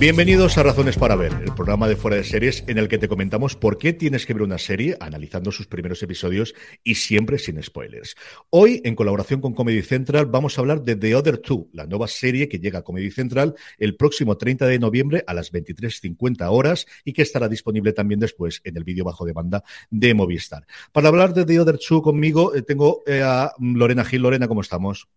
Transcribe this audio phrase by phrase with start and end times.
[0.00, 3.06] Bienvenidos a Razones para Ver, el programa de fuera de series en el que te
[3.06, 7.62] comentamos por qué tienes que ver una serie, analizando sus primeros episodios y siempre sin
[7.62, 8.16] spoilers.
[8.48, 12.08] Hoy, en colaboración con Comedy Central, vamos a hablar de The Other Two, la nueva
[12.08, 16.86] serie que llega a Comedy Central el próximo 30 de noviembre a las 23.50 horas
[17.04, 20.66] y que estará disponible también después en el vídeo bajo demanda de Movistar.
[20.92, 24.22] Para hablar de The Other Two conmigo, eh, tengo eh, a Lorena Gil.
[24.22, 25.10] Lorena, ¿cómo estamos?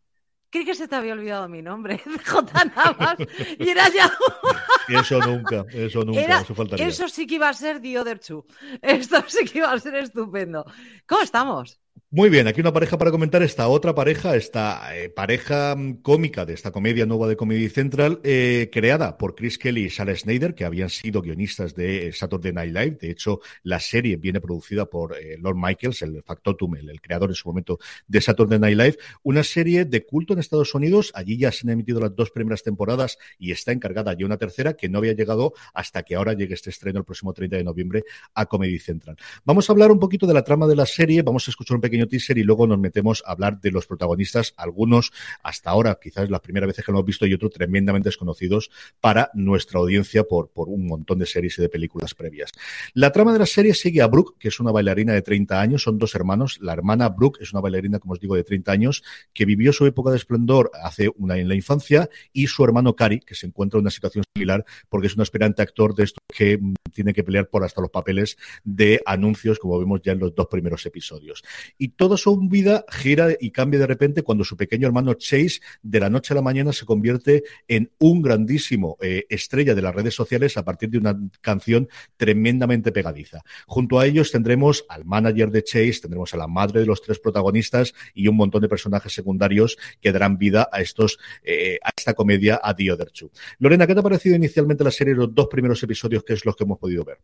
[0.54, 2.65] Creí que se te había olvidado mi nombre, J.
[2.65, 3.18] Navas,
[3.57, 4.12] y era ya...
[4.89, 6.87] Eso nunca, eso nunca, Era- eso faltaría.
[6.87, 8.45] Eso sí que iba a ser The Other Two.
[8.81, 10.65] Esto sí que iba a ser estupendo.
[11.05, 11.79] ¿Cómo estamos?
[12.09, 16.45] Muy bien, aquí una pareja para comentar esta otra pareja, esta eh, pareja mm, cómica
[16.45, 20.53] de esta comedia nueva de Comedy Central, eh, creada por Chris Kelly y Sarah Snyder,
[20.53, 22.97] que habían sido guionistas de eh, Saturday Night Live.
[23.01, 27.31] De hecho, la serie viene producida por eh, Lord Michaels, el factotum, el, el creador
[27.31, 28.97] en su momento de Saturday Night Live.
[29.23, 31.12] Una serie de culto en Estados Unidos.
[31.15, 34.73] Allí ya se han emitido las dos primeras temporadas y está encargada ya una tercera
[34.76, 38.04] que no había llegado hasta que ahora llegue este estreno el próximo 30 de noviembre
[38.34, 39.18] a Comedy Central.
[39.46, 41.82] Vamos a hablar un poquito de la trama de la serie, vamos a escuchar un
[41.82, 45.12] pequeño teaser y luego nos metemos a hablar de los protagonistas, algunos
[45.43, 49.30] hasta ahora, quizás las primeras veces que lo hemos visto y otros tremendamente desconocidos para
[49.34, 52.52] nuestra audiencia por, por un montón de series y de películas previas.
[52.93, 55.84] La trama de la serie sigue a Brooke, que es una bailarina de 30 años,
[55.84, 56.60] son dos hermanos.
[56.62, 59.85] La hermana Brooke es una bailarina, como os digo, de 30 años, que vivió su
[59.85, 63.77] época de esplendor hace una en la infancia, y su hermano Cari, que se encuentra
[63.77, 67.23] en una situación similar porque es un aspirante actor de esto que mm, tiene que
[67.23, 71.44] pelear por hasta los papeles de anuncios, como vemos ya en los dos primeros episodios.
[71.78, 76.00] Y toda su vida gira y cambia de repente cuando su pequeño hermano Chase, de
[76.00, 80.16] la noche a la mañana, se convierte en un grandísimo eh, estrella de las redes
[80.16, 83.41] sociales a partir de una canción tremendamente pegadiza.
[83.68, 87.19] Junto a ellos tendremos al manager de Chase, tendremos a la madre de los tres
[87.19, 92.13] protagonistas y un montón de personajes secundarios que darán vida a estos eh, a esta
[92.13, 93.31] comedia a The Other Two.
[93.59, 96.56] Lorena, ¿qué te ha parecido inicialmente la serie, los dos primeros episodios, que es los
[96.56, 97.19] que hemos podido ver?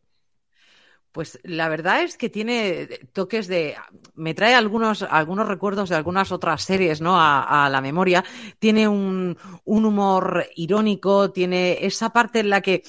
[1.11, 3.75] Pues la verdad es que tiene toques de.
[4.13, 7.19] Me trae algunos, algunos recuerdos de algunas otras series, ¿no?
[7.19, 8.23] A, a la memoria.
[8.59, 9.35] Tiene un,
[9.65, 12.83] un humor irónico, tiene esa parte en la que.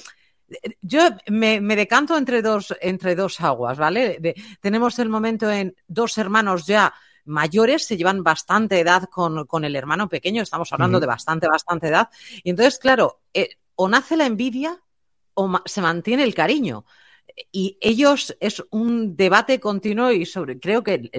[0.83, 4.19] Yo me, me decanto entre dos, entre dos aguas, ¿vale?
[4.21, 6.93] De- tenemos el momento en dos hermanos ya
[7.25, 11.89] mayores, se llevan bastante edad con, con el hermano pequeño, estamos hablando de bastante, bastante
[11.89, 12.09] edad.
[12.43, 13.51] Y entonces, claro, eh,
[13.83, 14.79] o nace la envidia
[15.33, 16.85] o se mantiene el cariño
[17.51, 21.11] y ellos es un debate continuo y sobre creo que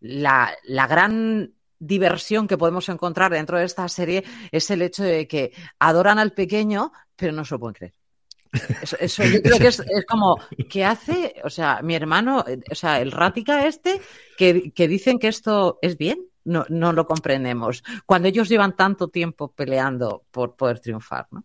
[0.00, 0.56] la,
[0.88, 6.18] gran diversión que podemos encontrar dentro de esta serie es el hecho de que adoran
[6.18, 7.94] al pequeño pero no se lo pueden creer.
[8.98, 11.36] Eso, yo creo que es, es como, ¿qué hace?
[11.44, 14.00] O sea, mi hermano, eh, o sea, el Rática este,
[14.36, 17.84] que, que dicen que esto es bien, no, no lo comprendemos.
[18.06, 21.44] Cuando ellos llevan tanto tiempo peleando por poder triunfar, ¿no?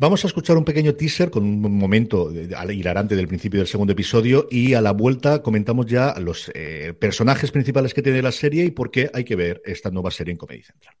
[0.00, 4.46] Vamos a escuchar un pequeño teaser con un momento hilarante del principio del segundo episodio
[4.48, 8.70] y a la vuelta comentamos ya los eh, personajes principales que tiene la serie y
[8.70, 10.94] por qué hay que ver esta nueva serie en Comedy Central.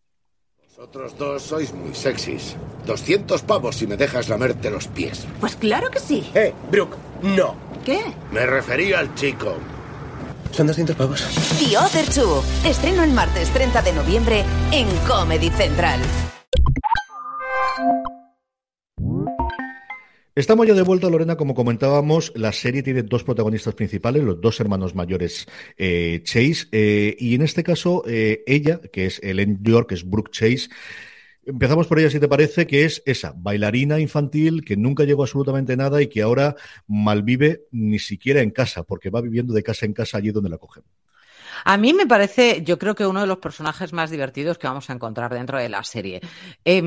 [0.78, 2.56] Vosotros dos sois muy sexys.
[2.86, 5.26] 200 pavos si me dejas lamerte los pies.
[5.38, 6.28] Pues claro que sí.
[6.34, 7.54] Eh, Brooke, no.
[7.84, 8.00] ¿Qué?
[8.32, 9.56] Me refería al chico.
[10.50, 11.20] Son 200 pavos.
[11.58, 12.42] The Other Two.
[12.64, 16.00] Estreno el martes 30 de noviembre en Comedy Central.
[20.38, 24.60] Estamos ya de vuelta, Lorena, como comentábamos, la serie tiene dos protagonistas principales, los dos
[24.60, 29.88] hermanos mayores eh, Chase, eh, y en este caso eh, ella, que es Ellen York,
[29.88, 30.68] que es Brooke Chase,
[31.44, 35.76] Empezamos por ella, si te parece, que es esa bailarina infantil que nunca llegó absolutamente
[35.76, 36.54] nada y que ahora
[36.86, 40.58] malvive ni siquiera en casa, porque va viviendo de casa en casa allí donde la
[40.58, 40.84] cogen.
[41.64, 44.88] A mí me parece, yo creo que uno de los personajes más divertidos que vamos
[44.90, 46.20] a encontrar dentro de la serie.
[46.64, 46.82] Eh,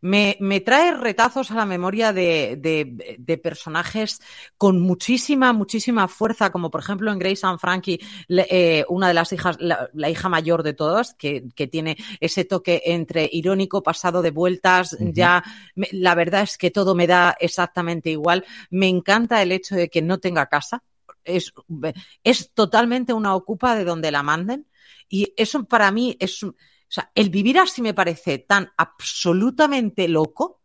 [0.00, 4.20] me, me, trae retazos a la memoria de, de, de, personajes
[4.56, 9.32] con muchísima, muchísima fuerza, como por ejemplo en Grace and Frankie, eh, una de las
[9.32, 14.22] hijas, la, la hija mayor de todas, que, que, tiene ese toque entre irónico, pasado
[14.22, 15.12] de vueltas, uh -huh.
[15.12, 15.42] ya
[15.74, 18.44] me, la verdad es que todo me da exactamente igual.
[18.70, 20.82] Me encanta el hecho de que no tenga casa,
[21.26, 21.52] es,
[22.22, 24.66] es, totalmente una ocupa de donde la manden.
[25.08, 26.42] Y eso para mí es.
[26.42, 26.54] O
[26.88, 30.62] sea, el vivir así me parece tan absolutamente loco,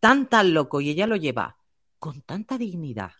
[0.00, 1.58] tan, tan loco, y ella lo lleva
[1.98, 3.12] con tanta dignidad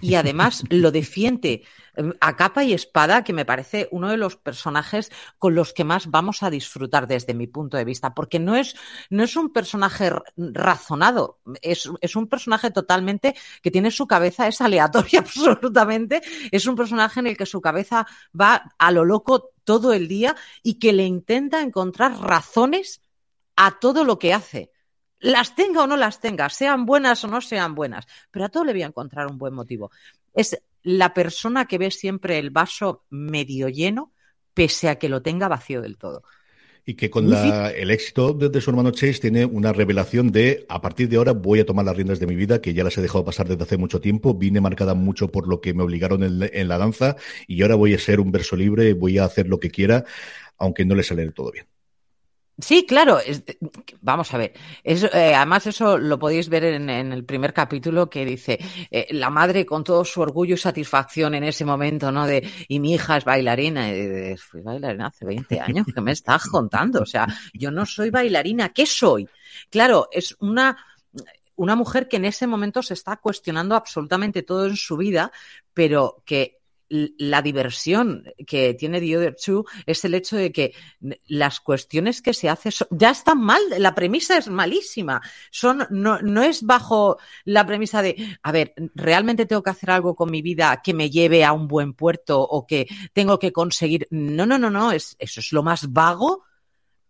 [0.00, 1.62] y además lo defiende
[1.94, 5.84] em, a capa y espada, que me parece uno de los personajes con los que
[5.84, 8.74] más vamos a disfrutar desde mi punto de vista, porque no es,
[9.10, 14.60] no es un personaje razonado, es, es un personaje totalmente que tiene su cabeza, es
[14.60, 18.06] aleatoria absolutamente, es un personaje en el que su cabeza
[18.38, 23.02] va a lo loco todo el día y que le intenta encontrar razones
[23.56, 24.70] a todo lo que hace
[25.20, 28.64] las tenga o no las tenga, sean buenas o no sean buenas, pero a todo
[28.64, 29.90] le voy a encontrar un buen motivo.
[30.34, 34.12] Es la persona que ve siempre el vaso medio lleno,
[34.54, 36.22] pese a que lo tenga vacío del todo.
[36.86, 41.08] Y que con el éxito de, su hermano Chase tiene una revelación de a partir
[41.08, 43.24] de ahora voy a tomar las riendas de mi vida, que ya las he dejado
[43.24, 46.78] pasar desde hace mucho tiempo, vine marcada mucho por lo que me obligaron en, la
[46.78, 50.04] danza y ahora voy a ser un verso libre, voy a hacer lo que quiera,
[50.56, 51.66] aunque no le sale todo bien.
[52.60, 53.18] Sí, claro.
[54.00, 54.52] vamos a ver.
[54.84, 58.58] Eh, además, eso lo podéis ver en, el primer capítulo que dice
[58.90, 62.26] eh, la madre con todo su orgullo y satisfacción en ese momento, ¿no?
[62.26, 63.90] De y mi hija es bailarina.
[63.90, 65.86] Y fui bailarina hace 20 años.
[65.94, 67.02] ¿Qué me estás contando?
[67.02, 68.70] O sea, yo no soy bailarina.
[68.70, 69.28] ¿Qué soy?
[69.70, 70.76] Claro, es una
[71.60, 75.30] una mujer que en ese momento se está cuestionando absolutamente todo en su vida,
[75.74, 76.59] pero que
[76.90, 80.74] la diversión que tiene The Other Two es el hecho de que
[81.28, 85.20] las cuestiones que se hacen ya están mal, la premisa es malísima.
[85.50, 90.14] Son, no, no es bajo la premisa de, a ver, realmente tengo que hacer algo
[90.14, 94.06] con mi vida que me lleve a un buen puerto o que tengo que conseguir.
[94.10, 96.44] No, no, no, no, es, eso es lo más vago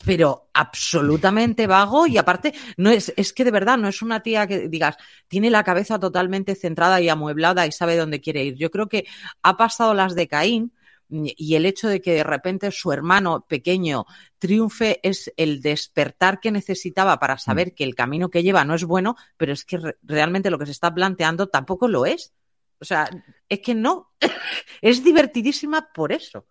[0.05, 4.47] pero absolutamente vago y aparte no es, es que de verdad no es una tía
[4.47, 4.97] que digas,
[5.29, 8.55] tiene la cabeza totalmente centrada y amueblada y sabe dónde quiere ir.
[8.57, 9.07] Yo creo que
[9.43, 10.73] ha pasado las de Caín
[11.11, 14.07] y el hecho de que de repente su hermano pequeño
[14.39, 17.71] triunfe es el despertar que necesitaba para saber mm.
[17.75, 20.73] que el camino que lleva no es bueno, pero es que realmente lo que se
[20.73, 22.33] está planteando tampoco lo es.
[22.79, 23.11] O sea,
[23.49, 24.13] es que no,
[24.81, 26.47] es divertidísima por eso.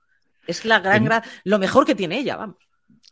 [0.46, 2.69] Es la gran, gran, lo mejor que tiene ella, vamos.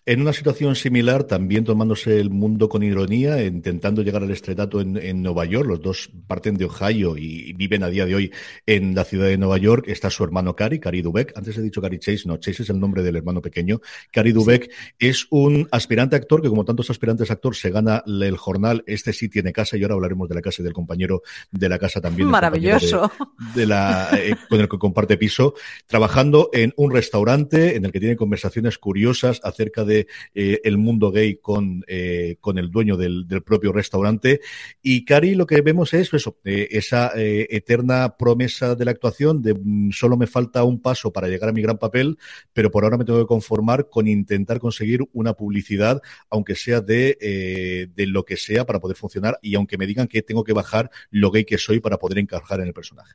[0.08, 5.22] En una situación similar, también tomándose el mundo con ironía, intentando llegar al estrellato en,
[5.22, 8.32] Nueva York, los dos parten de Ohio y, viven a día de hoy
[8.66, 11.36] en la ciudad de Nueva York, está su hermano Cary, Cary Dubek.
[11.36, 13.82] Antes he dicho Cary Chase, no, Chase es el nombre del hermano pequeño.
[14.10, 18.86] Cary Dubek es un aspirante actor que, como tantos aspirantes actor, se gana el jornal.
[18.88, 21.78] Este sí tiene casa y ahora hablaremos de la casa y del compañero de la
[21.80, 22.30] casa también.
[22.30, 23.12] Maravilloso.
[23.54, 25.54] De, la, eh, con el que comparte piso,
[25.86, 31.12] trabajando en un restaurante en el que tiene conversaciones curiosas acerca de eh, el mundo
[31.12, 34.42] gay con, eh, con el dueño del, propio restaurante.
[34.82, 39.54] Y Cari lo que vemos es eso, eh, esa eterna promesa de la actuación de
[39.54, 42.18] mm, solo me falta un paso para llegar a mi gran papel,
[42.54, 47.88] pero por ahora me tengo que conformar con intentar conseguir una publicidad, aunque sea de,
[47.94, 50.90] de lo que sea, para poder funcionar y aunque me digan que tengo que bajar
[51.10, 53.14] lo gay que soy para poder encajar en el personaje.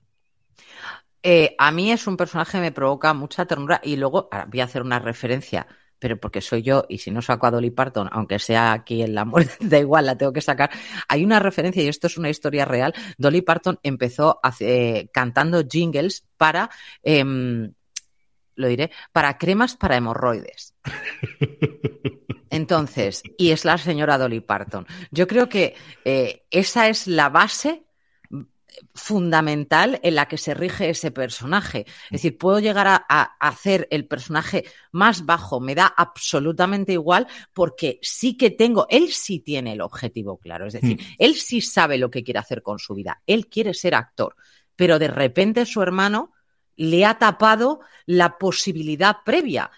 [1.58, 4.82] a mí es un personaje que me provoca mucha ternura y luego voy a hacer
[4.82, 5.66] una referencia
[6.02, 9.14] pero porque soy yo y si no saco a Dolly Parton, aunque sea aquí en
[9.14, 10.68] la muerte, da igual, la tengo que sacar.
[11.06, 16.26] Hay una referencia, y esto es una historia real, Dolly Parton empezó eh, cantando jingles
[16.36, 16.70] para,
[17.04, 17.72] em,
[18.56, 20.74] lo diré, para cremas para hemorroides.
[22.50, 24.84] Entonces, y es la señora Dolly Parton.
[25.12, 27.84] Yo creo que eh, esa es la base
[28.94, 31.86] fundamental en la que se rige ese personaje.
[32.06, 32.96] Es decir, puedo llegar a,
[33.40, 39.40] hacer el personaje más bajo, me da absolutamente igual porque sí que tengo, él sí
[39.40, 41.14] tiene el objetivo claro, es decir, hmm.
[41.18, 44.36] él sí sabe lo que quiere hacer con su vida, él quiere ser actor,
[44.76, 46.32] pero de repente su hermano
[46.76, 49.70] le ha tapado la posibilidad previa.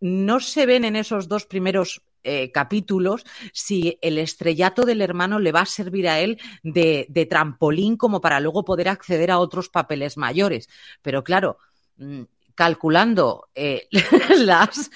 [0.00, 5.52] no se ven en esos dos primeros eh, capítulos si el estrellato del hermano le
[5.52, 10.16] va a servir a él de, trampolín como para luego poder acceder a otros papeles
[10.16, 10.68] mayores.
[11.02, 11.58] Pero claro,
[11.96, 12.22] mm,
[12.54, 13.88] calculando eh,
[14.38, 14.90] las,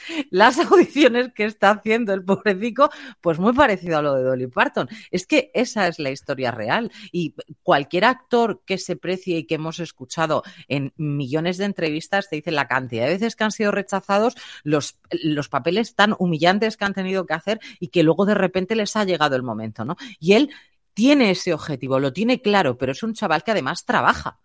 [0.71, 4.89] audiciones que está haciendo el pobrecico, pues muy parecido a lo de Dolly Parton.
[5.11, 9.57] Es que esa es la historia real y cualquier actor que se precie y que
[9.57, 13.73] hemos escuchado en millones de entrevistas te dice la cantidad de veces que han sido
[13.73, 18.35] rechazados, los, los papeles tan humillantes que han tenido que hacer y que luego de
[18.35, 19.97] repente les ha llegado el momento, ¿no?
[20.21, 20.51] Y él
[20.95, 24.41] tiene ese objetivo, lo tiene claro, pero es un chaval que además trabaja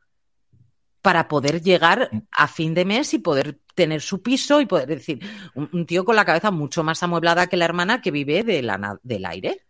[1.03, 2.21] para poder llegar mm.
[2.31, 5.19] a fin de mes y poder tener su piso y poder decir,
[5.53, 8.99] un, tío con la cabeza mucho más amueblada que la hermana que vive de la,
[9.03, 9.61] del aire.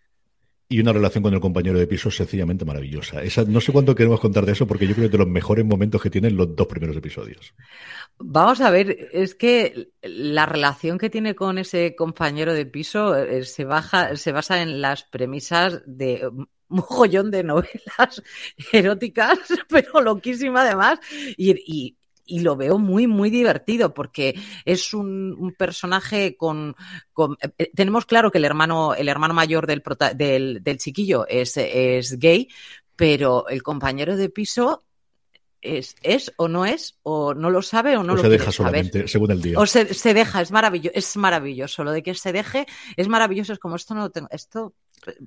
[0.69, 3.21] Y una relación con el compañero de piso sencillamente maravillosa.
[3.21, 5.27] Esa, no sé cuánto queremos contar de eso porque yo creo que es de los
[5.27, 7.53] mejores momentos que tienen los dos primeros episodios.
[8.19, 13.43] Vamos a ver, es que la relación que tiene con ese compañero de piso eh,
[13.43, 16.29] se, baja, se basa en las premisas de
[16.73, 18.21] mogollón de novelas
[18.71, 19.39] eróticas,
[19.69, 20.99] pero loquísima además.
[21.37, 21.97] Y,
[22.39, 24.33] lo veo muy, muy divertido porque
[24.65, 26.75] es un, personaje con,
[27.57, 29.83] eh, Tenemos claro que el hermano, el hermano mayor del,
[30.63, 32.47] del, chiquillo es, es gay,
[32.95, 34.83] pero el compañero de piso
[35.63, 39.07] es, es o no es, o no lo sabe o no lo se deja solamente,
[39.07, 39.57] según el día.
[39.57, 41.83] O se, deja, es maravilloso, es maravilloso.
[41.83, 44.73] Lo de que se deje es maravilloso, es como esto no tengo, esto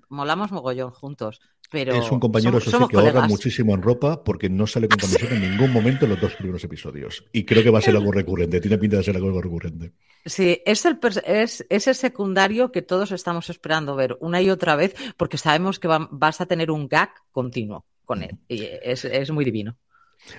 [0.09, 1.40] molamos mogollón juntos.
[1.71, 5.35] Pero es un compañero somos, que ahorra muchísimo en ropa porque no sale con camiseta
[5.35, 7.25] en ningún momento en los dos primeros episodios.
[7.33, 9.92] Y creo que va a ser algo recurrente, tiene pinta de ser algo recurrente.
[10.25, 14.95] Sí, es el, es, ese secundario que todos estamos esperando ver una y otra vez
[15.16, 18.38] porque sabemos que vas a tener un gag continuo con él.
[18.49, 19.76] Y es, es muy divino.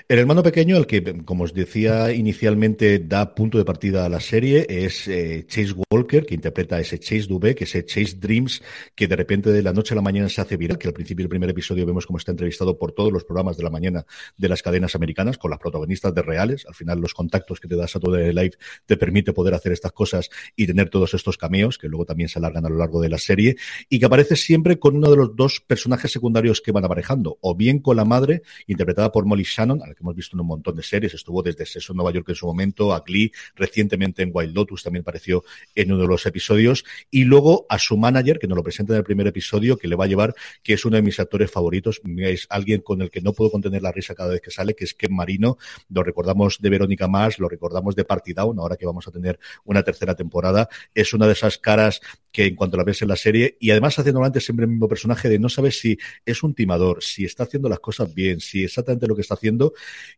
[0.08, 4.20] El hermano pequeño, el que, como os decía inicialmente, da punto de partida a la
[4.20, 8.62] serie, es eh, Chase Walker, que interpreta ese Chase Dubé, que es ese Chase Dreams,
[8.96, 11.24] que de repente de la noche a la mañana se hace viral, que al principio
[11.24, 14.06] del primer episodio vemos cómo está entrevistado por todos los programas de la mañana
[14.38, 16.66] de las cadenas americanas, con las protagonistas de reales.
[16.68, 19.72] Al final, los contactos que te das a todo el live te permite poder hacer
[19.72, 23.02] estas cosas y tener todos estos cameos, que luego también se alargan a lo largo
[23.02, 23.56] de la serie,
[23.90, 27.56] y que aparece siempre con uno de los dos personajes secundarios que van aparejando, o
[27.56, 30.76] bien con la madre, interpretada por Molly Shannon, al que hemos visto en un montón
[30.76, 34.56] de series, estuvo desde Seso Nueva York en su momento, a Glee, recientemente en Wild
[34.56, 35.44] Lotus también apareció
[35.76, 39.00] en uno de los episodios, y luego a su manager, que nos lo presenta en
[39.00, 42.02] el primer episodio, que le va a llevar, que es uno de mis actores favoritos,
[42.18, 44.86] es alguien con el que no puedo contener la risa cada vez que sale, que
[44.86, 45.58] es Ken Marino,
[45.90, 49.40] lo recordamos de Verónica Mars, lo recordamos de Party Down, ahora que vamos a tener
[49.64, 53.16] una tercera temporada, es una de esas caras que en cuanto la ves en la
[53.16, 56.54] serie, y además haciendo antes siempre el mismo personaje de no sabes si es un
[56.54, 59.57] timador, si está haciendo las cosas bien, si exactamente lo que está haciendo,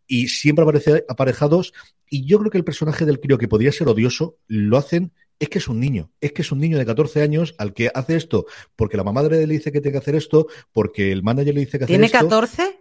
[0.07, 1.73] y siempre aparece aparejados.
[2.09, 5.49] Y yo creo que el personaje del crío que podría ser odioso lo hacen es
[5.49, 8.17] que es un niño, es que es un niño de 14 años al que hace
[8.17, 11.61] esto porque la mamá le dice que tiene que hacer esto, porque el manager le
[11.61, 12.17] dice que hacer esto.
[12.17, 12.79] ¿Tiene 14?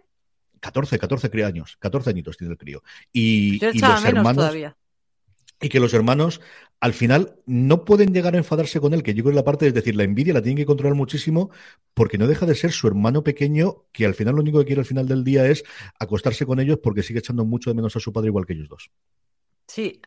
[0.59, 2.83] 14, 14 años, 14 añitos tiene el crío.
[3.13, 4.35] Y, y los hermanos.
[4.35, 4.75] Todavía.
[5.61, 6.41] Y que los hermanos
[6.79, 9.67] al final no pueden llegar a enfadarse con él, que yo creo que la parte
[9.67, 11.49] es decir, la envidia la tienen que controlar muchísimo
[11.93, 14.81] porque no deja de ser su hermano pequeño que al final lo único que quiere
[14.81, 15.63] al final del día es
[15.99, 18.69] acostarse con ellos porque sigue echando mucho de menos a su padre igual que ellos
[18.69, 18.89] dos.
[19.67, 20.01] Sí,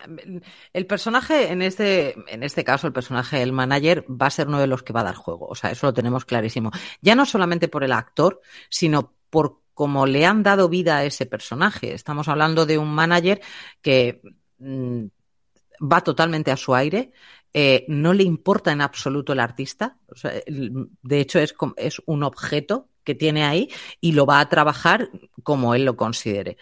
[0.72, 4.58] el personaje en este, en este caso, el personaje del manager va a ser uno
[4.58, 5.46] de los que va a dar juego.
[5.46, 6.72] O sea, eso lo tenemos clarísimo.
[7.00, 11.26] Ya no solamente por el actor, sino por cómo le han dado vida a ese
[11.26, 11.94] personaje.
[11.94, 13.40] Estamos hablando de un manager
[13.80, 14.20] que
[14.58, 15.04] mm,
[15.82, 17.12] va totalmente a su aire,
[17.52, 19.98] eh, no le importa en absoluto el artista,
[20.46, 23.68] de hecho es, es un objeto que tiene ahí
[24.00, 25.10] y lo va a trabajar
[25.42, 26.56] como él lo considere.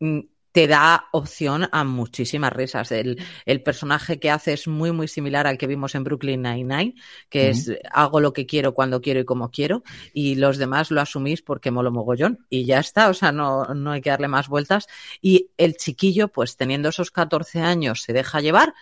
[0.00, 0.20] Mm,
[0.56, 2.90] te da opción a muchísimas risas.
[2.90, 3.18] El,
[3.62, 6.94] personaje que hace es muy, muy similar al que vimos en Brooklyn Nine-Nine,
[7.28, 9.82] que es hago lo que quiero, cuando quiero y como quiero,
[10.14, 13.90] y los demás lo asumís porque molo mogollón, y ya está, o sea, no, no
[13.90, 14.86] hay que darle más vueltas.
[15.20, 18.72] Y el chiquillo, pues teniendo esos 14 años, se deja llevar.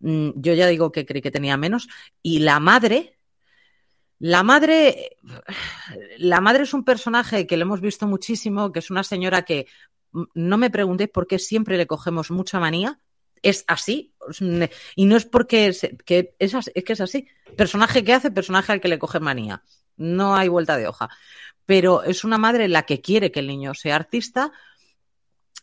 [0.00, 1.88] Mm, yo ya digo que creí que tenía menos.
[2.22, 3.18] Y la madre,
[4.20, 5.18] la madre,
[6.16, 9.66] la madre es un personaje que lo hemos visto muchísimo, que es una señora que
[10.12, 13.00] no me preguntéis por qué siempre le cogemos mucha manía.
[13.42, 14.14] Es así.
[14.96, 17.28] Y no es porque es, que es, es que es así.
[17.56, 19.62] Personaje que hace, personaje al que le coge manía.
[19.96, 21.08] No hay vuelta de hoja.
[21.66, 24.52] Pero es una madre la que quiere que el niño sea artista,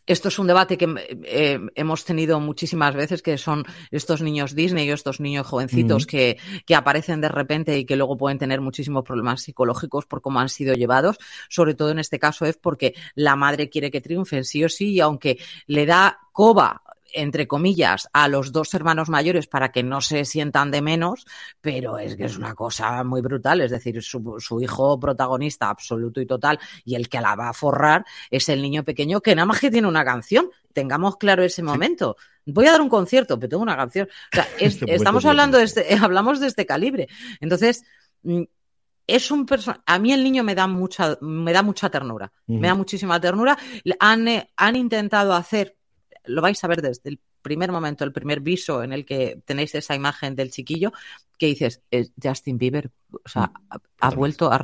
[0.06, 0.94] esto es un debate que
[1.24, 6.38] eh, hemos tenido muchísimas veces, que son estos niños Disney o estos niños jovencitos que,
[6.64, 10.48] que, aparecen de repente y que luego pueden tener muchísimos problemas psicológicos por cómo han
[10.48, 11.18] sido llevados.
[11.48, 14.92] Sobre todo en este caso es porque la madre quiere que triunfen sí o sí
[14.92, 16.82] y aunque le da coba
[17.12, 21.26] entre comillas, a los dos hermanos mayores para que no se sientan de menos,
[21.60, 23.60] pero es que es una cosa muy brutal.
[23.60, 28.04] Es decir, su, hijo protagonista absoluto y total y el que la va a forrar
[28.30, 30.50] es el niño pequeño que nada más que tiene una canción.
[30.72, 32.16] Tengamos claro ese momento.
[32.44, 34.08] Voy a dar un concierto, pero tengo una canción.
[34.60, 37.08] Este estamos hablando de este, hablamos de este calibre.
[37.40, 37.82] Entonces,
[38.22, 38.42] mm,
[39.06, 39.82] es un personaje.
[39.86, 42.32] A mí el niño me da mucha, me da mucha ternura.
[42.46, 43.56] Me da muchísima ternura.
[44.00, 45.75] Han, eh, han intentado hacer
[46.26, 49.74] lo vais a ver desde el primer momento, el primer viso en el que tenéis
[49.74, 50.92] esa imagen del chiquillo,
[51.38, 51.82] que dices,
[52.22, 54.60] Justin Bieber, o sea, mm, ha, vuelto, a,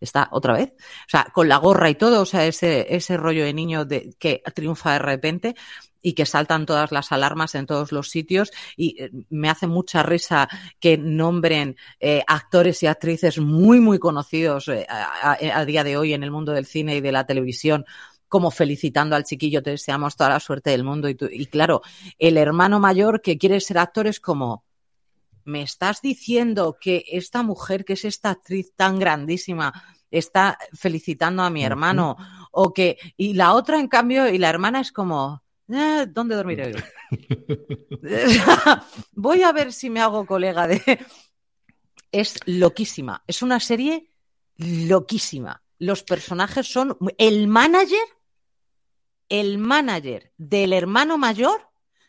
[0.00, 3.44] está otra vez, o sea, con la gorra y todo, o sea, ese, ese rollo
[3.44, 5.54] de niño de, que triunfa de repente
[6.02, 10.02] y que saltan todas las alarmas en todos los sitios y eh, me hace mucha
[10.02, 16.12] risa que nombren eh, actores y actrices muy, muy conocidos eh, a día de hoy
[16.12, 17.86] en el mundo del cine y de la televisión
[18.28, 21.08] como felicitando al chiquillo, te deseamos toda la suerte del mundo.
[21.08, 21.82] Y, y claro,
[22.18, 24.64] el hermano mayor que quiere ser actor es como,
[25.44, 29.72] ¿me estás diciendo que esta mujer, que es esta actriz tan grandísima,
[30.10, 32.16] está felicitando a mi hermano,
[32.52, 36.66] o que, y la otra, en cambio, y la hermana es como, eh, ¿dónde dormiré
[36.66, 36.82] hoy?
[39.12, 40.80] Voy a ver si me hago colega de.
[42.12, 43.22] Es loquísima.
[43.26, 44.08] Es una serie
[44.56, 45.62] loquísima.
[45.78, 46.96] Los personajes son.
[47.18, 47.98] El manager.
[49.28, 51.60] El manager del hermano mayor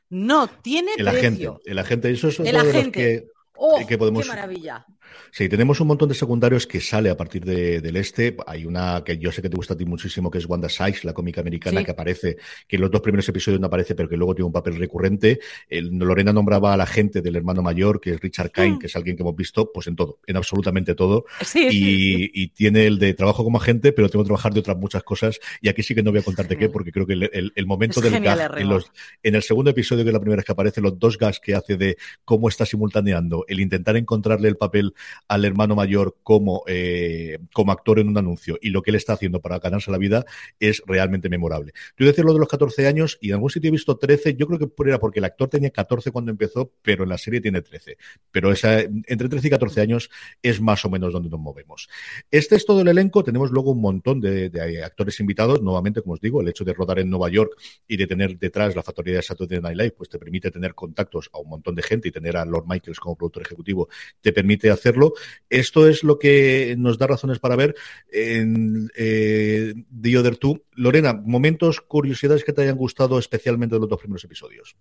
[0.09, 1.53] no tiene el precio.
[1.53, 4.23] Agente, el agente, eso es el los que, ¡Oh, que podemos.
[4.23, 4.85] ¡Qué maravilla!
[5.31, 8.35] Sí, tenemos un montón de secundarios que sale a partir de- del este.
[8.45, 11.05] Hay una que yo sé que te gusta a ti muchísimo, que es Wanda Sykes,
[11.05, 11.85] la cómica americana, Sí.
[11.85, 12.37] que aparece,
[12.67, 15.39] que en los dos primeros episodios no aparece, pero que luego tiene un papel recurrente.
[15.69, 18.79] El- Lorena nombraba a la gente del hermano mayor, que es Richard Kane, Mm.
[18.79, 21.25] que es alguien que hemos visto, pues en todo, en absolutamente todo.
[21.41, 21.67] Sí.
[21.71, 25.03] Y, y tiene el de trabajo como agente, pero tengo que trabajar de otras muchas
[25.03, 25.39] cosas.
[25.61, 26.59] Y aquí sí que no voy a contarte Sí.
[26.59, 28.91] qué, porque creo que el, el- el momento Es del gag, en, los,
[29.23, 31.55] en el segundo episodio, que es la primera vez que aparece, los dos gags que
[31.55, 34.93] hace de cómo está simultaneando el intentar encontrarle el papel
[35.27, 39.13] al hermano mayor como, eh, como actor en un anuncio y lo que él está
[39.13, 40.25] haciendo para ganarse la vida
[40.59, 41.73] es realmente memorable.
[41.97, 44.47] Yo decir lo de los 14 años y en algún sitio he visto 13, yo
[44.47, 47.61] creo que era porque el actor tenía 14 cuando empezó, pero en la serie tiene
[47.61, 47.97] 13.
[48.31, 50.09] Pero esa, entre 13 y 14 años
[50.41, 51.89] es más o menos donde nos movemos.
[52.31, 56.13] Este es todo el elenco, tenemos luego un montón de, de actores invitados, nuevamente, como
[56.13, 57.51] os digo, el hecho de rodar en Nueva York
[57.87, 61.29] y de tener detrás la factoría de Saturday Night Live, pues te permite tener contactos
[61.33, 63.89] a un montón de gente y tener a Lord Michaels como productor ejecutivo
[64.21, 65.13] te permite hacerlo.
[65.49, 67.75] Esto es lo que nos da razones para ver
[68.11, 70.63] en eh, The Other Two.
[70.73, 74.75] Lorena, momentos, curiosidades que te hayan gustado especialmente de los dos primeros episodios.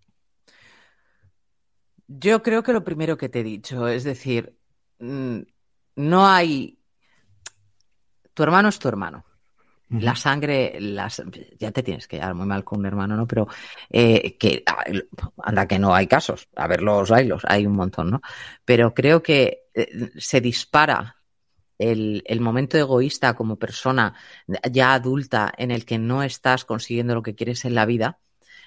[2.09, 4.57] Yo creo que lo primero que te he dicho, es decir,
[5.01, 5.41] mm,
[5.97, 6.79] no hay.
[8.33, 9.26] Tu hermano es tu hermano.
[9.89, 11.23] La sangre, las,
[11.59, 13.27] ya te tienes que llevar muy mal con un hermano, ¿no?
[13.27, 13.47] Pero
[13.89, 14.65] eh, que
[15.45, 18.21] anda que no hay casos, a ver los bailos, hay un montón, ¿no?
[18.65, 21.17] Pero creo que eh, se dispara
[21.79, 24.15] el, el, momento egoísta como persona
[24.73, 28.19] ya adulta en el que no estás consiguiendo lo que quieres en la vida.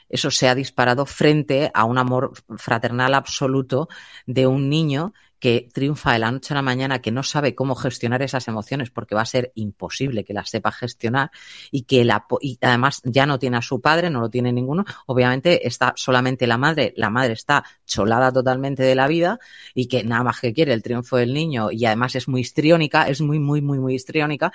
[0.08, 3.90] Eso se ha disparado frente a un amor fraternal absoluto
[4.26, 7.75] de un niño que triunfa de la noche a la mañana, que no sabe cómo
[7.75, 11.32] gestionar esas emociones porque va a ser imposible que las sepa gestionar
[11.71, 14.86] y que la, y además ya no tiene a su padre, no lo tiene ninguno.
[15.06, 19.39] Obviamente está solamente la madre, la madre está cholada totalmente de la vida
[19.73, 23.08] y que nada más que quiere el triunfo del niño y además es muy histriónica,
[23.08, 24.52] es muy, muy, muy, muy histriónica.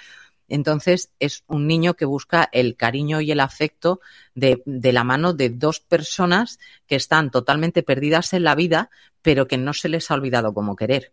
[0.49, 4.01] Entonces es un niño que busca el cariño y el afecto
[4.35, 8.91] de, de, la mano de dos personas que están totalmente perdidas en la vida,
[9.23, 11.13] pero que no se les ha olvidado cómo querer.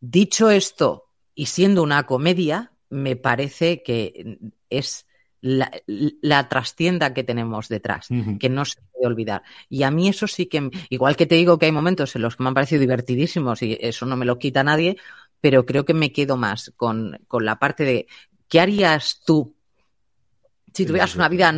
[0.00, 5.06] Dicho esto, y siendo una comedia, me parece que es
[5.40, 8.38] la, la trastienda que tenemos detrás, uh -huh.
[8.38, 9.42] que no se puede olvidar.
[9.68, 12.36] Y a mí eso sí que, igual que te digo que hay momentos en los
[12.36, 14.96] que me han parecido divertidísimos y eso no me lo quita nadie,
[15.40, 18.06] pero creo que me quedo más con, con la parte de
[18.48, 19.56] ¿qué harías tú
[20.72, 21.52] si tuvieras una vida,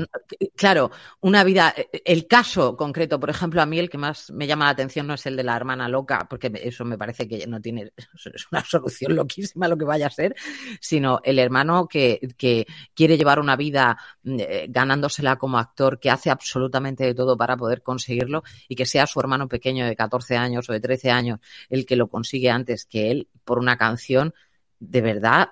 [0.56, 4.66] claro, una vida, el caso concreto, por ejemplo, a mí el que más me llama
[4.66, 7.60] la atención no es el de la hermana loca, porque eso me parece que no
[7.60, 7.92] tiene,
[8.34, 10.34] es una solución loquísima lo que vaya a ser,
[10.80, 16.30] sino el hermano que, que quiere llevar una vida eh, ganándosela como actor, que hace
[16.30, 20.68] absolutamente de todo para poder conseguirlo y que sea su hermano pequeño de 14 años
[20.68, 24.34] o de 13 años el que lo consigue antes que él por una canción,
[24.78, 25.50] de verdad,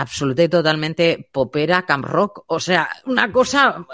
[0.00, 3.86] absoluta y totalmente popera, camp rock, o sea, una cosa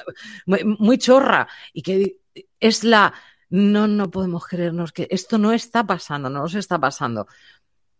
[0.46, 2.18] muy, muy, chorra y que
[2.60, 3.12] es la
[3.48, 7.26] no no podemos creernos que esto no está pasando, no nos está pasando,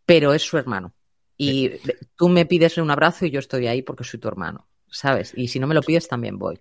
[0.05, 0.95] pero es su hermano
[1.37, 1.73] y
[2.17, 5.33] tú me pides un abrazo y yo estoy ahí porque soy tu hermano, ¿sabes?
[5.37, 6.61] Y si no me lo pides también voy.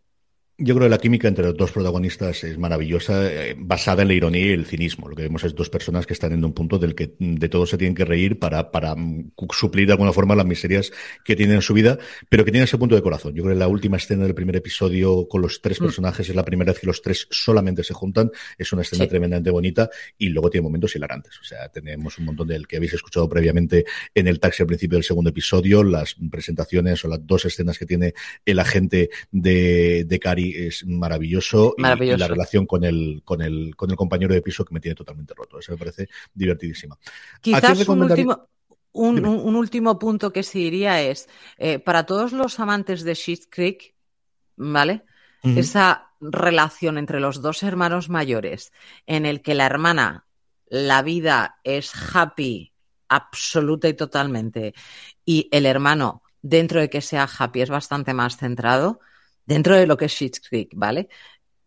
[0.58, 4.14] Yo creo que la química entre los dos protagonistas es maravillosa, eh, basada en la
[4.14, 5.10] ironía y el cinismo.
[5.10, 7.66] Lo que vemos es dos personas que están en un punto del que de todo
[7.66, 10.94] se tienen que reír para, para um, suplir de alguna forma las miserias
[11.26, 13.36] que tienen en su vida, pero que tienen ese punto de corazón.
[13.36, 16.32] Yo creo que la última escena del primer episodio con los tres personajes mm.
[16.32, 18.32] es la primera vez que los tres solamente se juntan.
[18.58, 19.10] Es una escena sí.
[19.10, 21.38] tremendamente bonita y luego tiene momentos hilarantes.
[21.38, 24.96] O sea, tenemos un montón del que habéis escuchado previamente en el taxi al principio
[24.96, 28.14] del segundo episodio, las presentaciones o las dos escenas que tiene
[28.46, 32.16] el agente de, de Cari es maravilloso, maravilloso.
[32.16, 34.80] Y, y, la relación con el, con el con el compañero de piso que me
[34.80, 35.60] tiene totalmente roto.
[35.60, 36.98] Eso me parece divertidísima.
[37.42, 38.48] Quizás un último,
[38.92, 41.28] un, un, un, último punto que sí diría es
[41.58, 43.96] eh, para todos los amantes de Sheet Creek,
[44.56, 45.04] ¿vale?
[45.44, 45.60] Uh -huh.
[45.60, 48.72] Esa relación entre los dos hermanos mayores,
[49.06, 50.26] en el que la hermana,
[50.68, 52.72] la vida es happy
[53.08, 54.74] absoluta y totalmente,
[55.26, 59.00] y el hermano, dentro de que sea happy, es bastante más centrado
[59.46, 61.10] dentro de lo que es Schitt's Creek, ¿vale?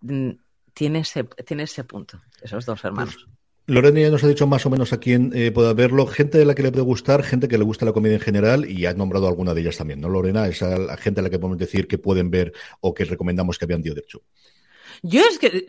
[0.00, 3.14] Tiene ese, tiene ese punto, esos dos hermanos.
[3.14, 3.38] Pues,
[3.68, 6.46] Lorena ya nos ha dicho más o menos a quién eh, puede verlo, gente de
[6.46, 8.94] la que le puede gustar, gente que le gusta la comedia en general y ha
[8.94, 10.48] nombrado alguna de ellas también, ¿no, Lorena?
[10.48, 13.66] Esa la gente a la que podemos decir que pueden ver o que recomendamos que
[13.66, 14.04] vean The Other
[15.02, 15.66] Yo es que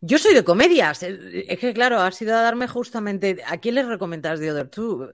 [0.00, 1.02] yo soy de comedias.
[1.02, 5.12] Es que claro, ha sido a darme justamente a quién les recomiendas The Other Two.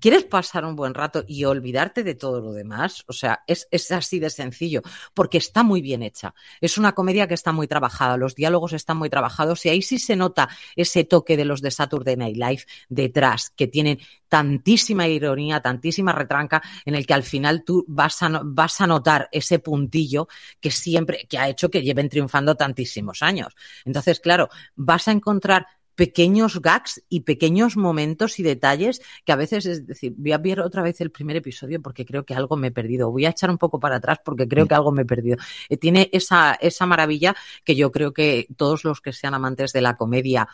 [0.00, 3.04] ¿Quieres pasar un buen rato y olvidarte de todo lo demás?
[3.06, 4.82] O sea, es, es, así de sencillo,
[5.14, 6.34] porque está muy bien hecha.
[6.60, 9.98] Es una comedia que está muy trabajada, los diálogos están muy trabajados y ahí sí
[9.98, 15.60] se nota ese toque de los de Saturday Night Live detrás, que tienen tantísima ironía,
[15.60, 20.28] tantísima retranca, en el que al final tú vas a, vas a notar ese puntillo
[20.60, 23.54] que siempre, que ha hecho que lleven triunfando tantísimos años.
[23.84, 25.66] Entonces, claro, vas a encontrar
[25.98, 30.60] pequeños gags y pequeños momentos y detalles que a veces es decir, voy a ver
[30.60, 33.50] otra vez el primer episodio porque creo que algo me he perdido, voy a echar
[33.50, 34.68] un poco para atrás porque creo mm.
[34.68, 35.38] que algo me he perdido.
[35.68, 37.34] Eh, tiene esa, esa maravilla
[37.64, 40.48] que yo creo que todos los que sean amantes de la comedia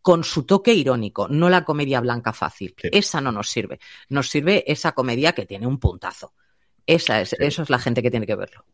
[0.00, 2.74] con su toque irónico, no la comedia blanca fácil.
[2.82, 3.78] Esa no nos sirve.
[4.08, 6.32] Nos sirve esa comedia que tiene un puntazo.
[6.86, 8.64] Esa es, eso es la gente que tiene que verlo.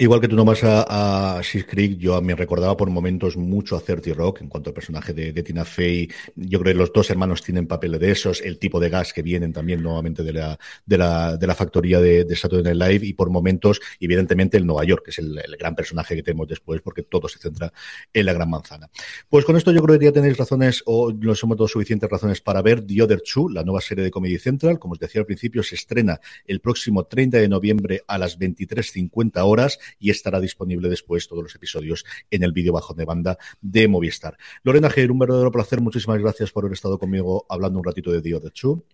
[0.00, 4.14] Igual que tú nomás a, a Creek, yo me recordaba por momentos mucho a Certi
[4.14, 6.08] Rock en cuanto al personaje de, Tina Fey.
[6.36, 9.20] Yo creo que los dos hermanos tienen papeles de esos, el tipo de gas que
[9.20, 13.06] vienen también nuevamente de la, de la, de la factoría de, de Saturday Night Live
[13.08, 16.80] y por momentos, evidentemente, el Nueva York, que es el, gran personaje que tenemos después,
[16.80, 17.70] porque todo se centra
[18.14, 18.88] en la gran manzana.
[19.28, 22.40] Pues con esto yo creo que ya tenéis razones, o no somos todos suficientes razones
[22.40, 24.78] para ver The Other Two, la nueva serie de Comedy Central.
[24.78, 29.32] Como os decía al principio, se estrena el próximo 30 de noviembre a las 23.50
[29.44, 33.88] horas y estará disponible después todos los episodios en el vídeo bajo de banda de
[33.88, 34.36] Movistar.
[34.62, 35.80] Lorena Ger, un verdadero placer.
[35.80, 38.84] Muchísimas gracias por haber estado conmigo hablando un ratito de The Other Two.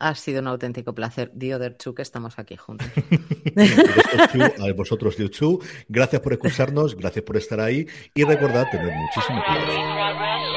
[0.00, 2.86] Ha sido un auténtico placer, The Other Two, que estamos aquí juntos.
[4.60, 5.58] a vosotros, The Two.
[5.88, 10.47] Gracias por escucharnos, gracias por estar ahí y recordad tener muchísimo cuidado.